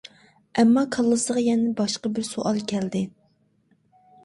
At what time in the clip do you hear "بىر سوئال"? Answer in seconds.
2.17-2.59